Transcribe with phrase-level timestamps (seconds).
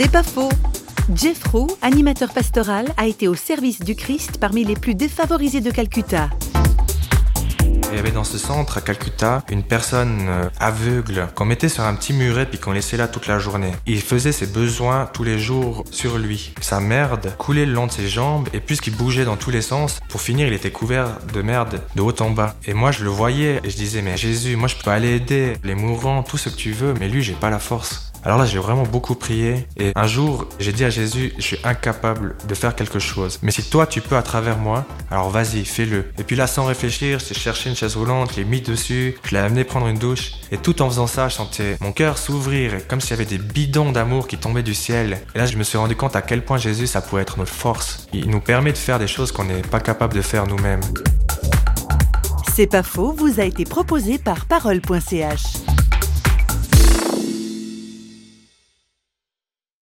[0.00, 0.52] C'est pas faux.
[1.12, 5.72] Jeff Roux, animateur pastoral, a été au service du Christ parmi les plus défavorisés de
[5.72, 6.30] Calcutta.
[7.90, 11.84] Il y avait dans ce centre à Calcutta une personne euh, aveugle qu'on mettait sur
[11.84, 13.72] un petit muret puis qu'on laissait là toute la journée.
[13.86, 16.52] Il faisait ses besoins tous les jours sur lui.
[16.60, 20.00] Sa merde coulait le long de ses jambes et puisqu'il bougeait dans tous les sens,
[20.10, 22.54] pour finir il était couvert de merde de haut en bas.
[22.66, 25.54] Et moi je le voyais et je disais mais Jésus, moi je peux aller aider
[25.64, 28.08] les mourants, tout ce que tu veux, mais lui j'ai pas la force.
[28.24, 31.58] Alors là, j'ai vraiment beaucoup prié et un jour, j'ai dit à Jésus, je suis
[31.64, 33.38] incapable de faire quelque chose.
[33.42, 36.06] Mais si toi, tu peux à travers moi, alors vas-y, fais-le.
[36.18, 39.30] Et puis là, sans réfléchir, j'ai cherché une chaise roulante, je l'ai mis dessus, je
[39.30, 40.32] l'ai amené prendre une douche.
[40.50, 43.38] Et tout en faisant ça, je sentais mon cœur s'ouvrir, comme s'il y avait des
[43.38, 45.20] bidons d'amour qui tombaient du ciel.
[45.34, 47.52] Et là, je me suis rendu compte à quel point Jésus, ça pouvait être notre
[47.52, 48.08] force.
[48.12, 50.80] Il nous permet de faire des choses qu'on n'est pas capable de faire nous-mêmes.
[52.54, 55.67] C'est pas faux, vous a été proposé par parole.ch.